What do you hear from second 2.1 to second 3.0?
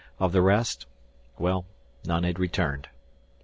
had returned.